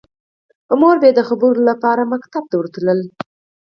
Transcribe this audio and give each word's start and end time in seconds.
مور 0.79 0.95
به 1.01 1.05
یې 1.09 1.13
د 1.15 1.21
خبرو 1.29 1.61
لپاره 1.69 2.01
ښوونځي 2.09 2.45
ته 2.49 2.55
ورتله 2.57 2.91